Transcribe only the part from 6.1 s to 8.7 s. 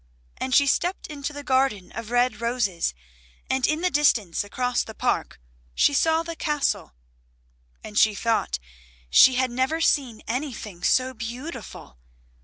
the Castle, and she thought